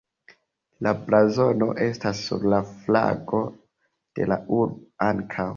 La 0.85 0.93
blazono 1.09 1.67
estas 1.89 2.23
sur 2.31 2.47
la 2.55 2.63
flago 2.71 3.43
de 4.21 4.31
la 4.35 4.43
urbo 4.63 4.83
ankaŭ. 5.11 5.49